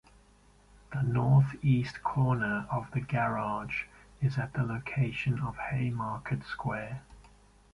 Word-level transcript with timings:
The 0.91 1.03
northeast 1.03 2.01
corner 2.01 2.65
of 2.71 2.89
the 2.89 3.01
garage 3.01 3.83
is 4.19 4.39
at 4.39 4.51
the 4.53 4.63
location 4.63 5.39
of 5.41 5.55
Haymarket 5.57 6.43
Square. 6.43 7.03